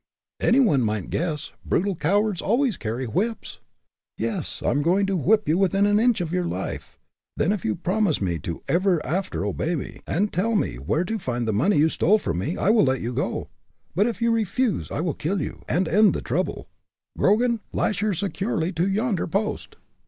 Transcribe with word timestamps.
"Any 0.39 0.59
one 0.59 0.81
might 0.81 1.11
guess; 1.11 1.51
brutal 1.63 1.95
cowards 1.95 2.41
always 2.41 2.75
carry 2.75 3.05
whips!" 3.05 3.59
"Yes, 4.17 4.63
I'm 4.65 4.81
going 4.81 5.05
to 5.05 5.15
whip 5.15 5.47
you 5.47 5.59
within 5.59 5.85
an 5.85 5.99
inch 5.99 6.21
of 6.21 6.33
your 6.33 6.45
life. 6.45 6.97
Then, 7.37 7.51
if 7.51 7.63
you 7.63 7.75
promise 7.75 8.19
me 8.19 8.39
to 8.39 8.63
ever 8.67 8.99
after 9.05 9.45
obey 9.45 9.75
me, 9.75 10.01
and 10.07 10.33
tell 10.33 10.55
me 10.55 10.77
where 10.79 11.03
to 11.03 11.19
find 11.19 11.47
the 11.47 11.53
money 11.53 11.75
you 11.77 11.87
stole 11.87 12.17
from 12.17 12.39
me, 12.39 12.57
I 12.57 12.71
will 12.71 12.85
let 12.85 13.01
you 13.01 13.13
go. 13.13 13.49
If 13.95 14.23
you 14.23 14.31
refuse 14.31 14.89
I'll 14.89 15.13
kill 15.13 15.39
you, 15.39 15.61
and 15.69 15.87
end 15.87 16.13
the 16.15 16.21
trouble! 16.23 16.67
Grogan, 17.15 17.59
lash 17.71 17.99
her 17.99 18.15
securely 18.15 18.71
to 18.71 18.89
yonder 18.89 19.27
post!" 19.27 19.75